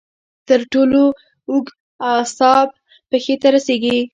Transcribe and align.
تر 0.47 0.59
ټولو 0.73 1.01
اوږد 1.49 1.75
اعصاب 2.11 2.67
پښې 3.09 3.35
ته 3.41 3.47
رسېږي. 3.55 3.99